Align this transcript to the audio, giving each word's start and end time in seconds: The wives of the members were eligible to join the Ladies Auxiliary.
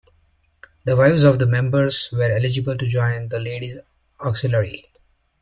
The 0.83 0.95
wives 0.95 1.21
of 1.21 1.37
the 1.37 1.45
members 1.45 2.09
were 2.11 2.23
eligible 2.31 2.75
to 2.75 2.87
join 2.87 3.27
the 3.29 3.39
Ladies 3.39 3.77
Auxiliary. 4.19 4.83